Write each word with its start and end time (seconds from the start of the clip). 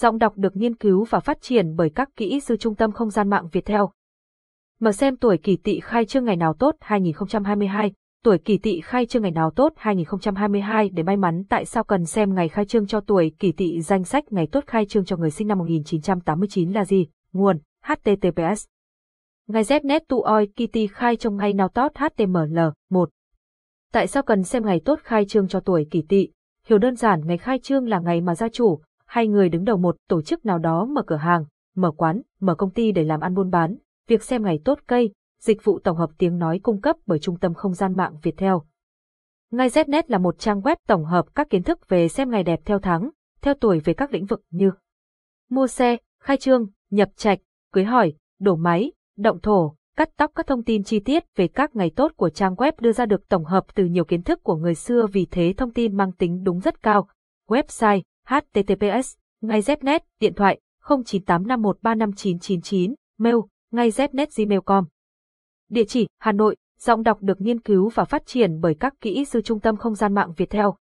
Giọng 0.00 0.18
đọc 0.18 0.32
được 0.36 0.56
nghiên 0.56 0.74
cứu 0.74 1.04
và 1.04 1.20
phát 1.20 1.38
triển 1.40 1.76
bởi 1.76 1.90
các 1.90 2.08
kỹ 2.16 2.40
sư 2.40 2.56
Trung 2.56 2.74
tâm 2.74 2.92
Không 2.92 3.10
gian 3.10 3.30
mạng 3.30 3.48
Việt 3.52 3.64
Theo. 3.64 3.90
Mở 4.80 4.92
xem 4.92 5.16
tuổi 5.16 5.38
kỷ 5.38 5.56
tỵ 5.56 5.80
khai 5.80 6.04
trương 6.04 6.24
ngày 6.24 6.36
nào 6.36 6.54
tốt 6.54 6.74
2022, 6.80 7.92
tuổi 8.24 8.38
kỷ 8.38 8.58
tỵ 8.58 8.80
khai 8.80 9.06
trương 9.06 9.22
ngày 9.22 9.30
nào 9.30 9.50
tốt 9.50 9.72
2022 9.76 10.88
để 10.88 11.02
may 11.02 11.16
mắn 11.16 11.42
tại 11.48 11.64
sao 11.64 11.84
cần 11.84 12.04
xem 12.04 12.34
ngày 12.34 12.48
khai 12.48 12.64
trương 12.64 12.86
cho 12.86 13.00
tuổi 13.00 13.32
kỷ 13.38 13.52
tỵ 13.52 13.80
danh 13.80 14.04
sách 14.04 14.32
ngày 14.32 14.46
tốt 14.52 14.64
khai 14.66 14.86
trương 14.86 15.04
cho 15.04 15.16
người 15.16 15.30
sinh 15.30 15.48
năm 15.48 15.58
1989 15.58 16.72
là 16.72 16.84
gì? 16.84 17.06
Nguồn 17.32 17.58
https 17.84 18.64
Ngày 19.46 19.62
Znet 19.62 20.00
tu 20.08 20.22
oi 20.22 20.46
Kitty 20.46 20.86
khai 20.86 21.16
trong 21.16 21.36
ngày 21.36 21.52
nào 21.52 21.68
tốt 21.68 21.92
HTML 21.94 22.58
1 22.90 23.10
Tại 23.92 24.06
sao 24.06 24.22
cần 24.22 24.44
xem 24.44 24.64
ngày 24.66 24.80
tốt 24.84 24.98
khai 25.02 25.24
trương 25.24 25.48
cho 25.48 25.60
tuổi 25.60 25.86
kỷ 25.90 26.02
tỵ? 26.08 26.28
Hiểu 26.66 26.78
đơn 26.78 26.96
giản 26.96 27.26
ngày 27.26 27.38
khai 27.38 27.58
trương 27.58 27.88
là 27.88 27.98
ngày 27.98 28.20
mà 28.20 28.34
gia 28.34 28.48
chủ, 28.48 28.80
hay 29.06 29.26
người 29.26 29.48
đứng 29.48 29.64
đầu 29.64 29.76
một 29.76 29.96
tổ 30.08 30.22
chức 30.22 30.44
nào 30.46 30.58
đó 30.58 30.84
mở 30.84 31.02
cửa 31.06 31.16
hàng, 31.16 31.44
mở 31.76 31.90
quán, 31.90 32.22
mở 32.40 32.54
công 32.54 32.70
ty 32.70 32.92
để 32.92 33.04
làm 33.04 33.20
ăn 33.20 33.34
buôn 33.34 33.50
bán, 33.50 33.76
việc 34.08 34.22
xem 34.22 34.42
ngày 34.42 34.60
tốt 34.64 34.78
cây, 34.86 35.12
dịch 35.40 35.64
vụ 35.64 35.78
tổng 35.78 35.96
hợp 35.96 36.10
tiếng 36.18 36.38
nói 36.38 36.60
cung 36.62 36.80
cấp 36.80 36.96
bởi 37.06 37.18
Trung 37.18 37.38
tâm 37.38 37.54
Không 37.54 37.74
gian 37.74 37.96
mạng 37.96 38.14
Việt 38.22 38.34
Theo. 38.36 38.62
Ngay 39.50 39.68
Znet 39.68 40.02
là 40.06 40.18
một 40.18 40.38
trang 40.38 40.60
web 40.60 40.76
tổng 40.86 41.04
hợp 41.04 41.34
các 41.34 41.50
kiến 41.50 41.62
thức 41.62 41.88
về 41.88 42.08
xem 42.08 42.30
ngày 42.30 42.42
đẹp 42.42 42.60
theo 42.64 42.78
tháng, 42.78 43.10
theo 43.42 43.54
tuổi 43.54 43.80
về 43.80 43.94
các 43.94 44.12
lĩnh 44.12 44.26
vực 44.26 44.42
như 44.50 44.70
mua 45.50 45.66
xe, 45.66 45.96
khai 46.22 46.36
trương, 46.36 46.66
nhập 46.90 47.08
trạch, 47.16 47.38
cưới 47.72 47.84
hỏi, 47.84 48.14
đổ 48.40 48.56
máy, 48.56 48.92
động 49.16 49.40
thổ, 49.40 49.76
cắt 49.96 50.08
tóc 50.16 50.32
các 50.34 50.46
thông 50.46 50.62
tin 50.62 50.82
chi 50.84 51.00
tiết 51.00 51.24
về 51.36 51.48
các 51.48 51.76
ngày 51.76 51.90
tốt 51.96 52.12
của 52.16 52.30
trang 52.30 52.54
web 52.54 52.72
đưa 52.80 52.92
ra 52.92 53.06
được 53.06 53.28
tổng 53.28 53.44
hợp 53.44 53.64
từ 53.74 53.84
nhiều 53.84 54.04
kiến 54.04 54.22
thức 54.22 54.42
của 54.42 54.56
người 54.56 54.74
xưa 54.74 55.06
vì 55.12 55.26
thế 55.30 55.54
thông 55.56 55.72
tin 55.72 55.96
mang 55.96 56.12
tính 56.12 56.42
đúng 56.42 56.60
rất 56.60 56.82
cao. 56.82 57.08
Website 57.48 58.02
https, 58.26 59.16
ngay 59.40 59.60
znet, 59.60 60.00
điện 60.20 60.34
thoại 60.34 60.60
0985135999 60.84 62.94
mail, 63.18 63.36
ngay 63.72 63.90
znet 63.90 64.26
gmail.com 64.36 64.84
địa 65.68 65.84
chỉ, 65.84 66.06
Hà 66.18 66.32
Nội, 66.32 66.56
giọng 66.78 67.02
đọc 67.02 67.18
được 67.20 67.40
nghiên 67.40 67.60
cứu 67.60 67.88
và 67.88 68.04
phát 68.04 68.26
triển 68.26 68.60
bởi 68.60 68.74
các 68.80 68.94
kỹ 69.00 69.24
sư 69.24 69.40
trung 69.40 69.60
tâm 69.60 69.76
không 69.76 69.94
gian 69.94 70.14
mạng 70.14 70.32
Việt 70.36 70.50
Theo 70.50 70.76